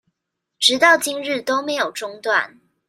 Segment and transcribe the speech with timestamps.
[0.57, 2.59] 直到今日都沒有中斷